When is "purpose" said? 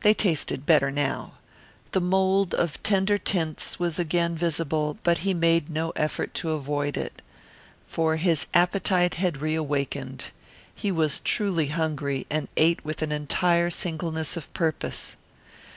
14.54-15.16